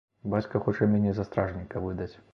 [0.33, 2.13] Бацька хоча мяне за стражніка выдаць.